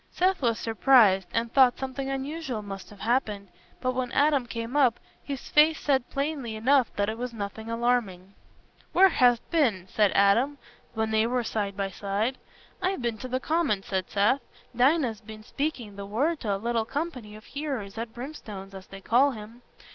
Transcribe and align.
Seth 0.09 0.41
was 0.41 0.57
surprised, 0.57 1.27
and 1.31 1.53
thought 1.53 1.77
something 1.77 2.09
unusual 2.09 2.63
must 2.63 2.89
have 2.89 3.01
happened, 3.01 3.49
but 3.81 3.93
when 3.93 4.11
Adam 4.13 4.47
came 4.47 4.75
up, 4.75 4.99
his 5.23 5.47
face 5.49 5.79
said 5.79 6.09
plainly 6.09 6.55
enough 6.55 6.91
that 6.95 7.07
it 7.07 7.19
was 7.19 7.35
nothing 7.35 7.69
alarming. 7.69 8.33
"Where 8.93 9.09
hast 9.09 9.47
been?" 9.51 9.87
said 9.87 10.11
Adam, 10.15 10.57
when 10.95 11.11
they 11.11 11.27
were 11.27 11.43
side 11.43 11.77
by 11.77 11.91
side. 11.91 12.39
"I've 12.81 13.03
been 13.03 13.19
to 13.19 13.27
the 13.27 13.39
Common," 13.39 13.83
said 13.83 14.09
Seth. 14.09 14.41
"Dinah's 14.75 15.21
been 15.21 15.43
speaking 15.43 15.95
the 15.97 16.07
Word 16.07 16.39
to 16.39 16.55
a 16.55 16.57
little 16.57 16.83
company 16.85 17.35
of 17.35 17.43
hearers 17.45 17.95
at 17.99 18.11
Brimstone's, 18.11 18.73
as 18.73 18.87
they 18.87 19.01
call 19.01 19.33
him. 19.33 19.61